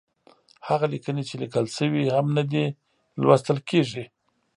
[0.67, 2.65] هغه ليکنې چې ليکل شوې هم نه دي،
[3.21, 4.03] لوستل کېږي.